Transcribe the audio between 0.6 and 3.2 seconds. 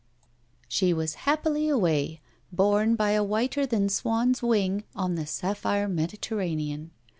She was happily away, borne by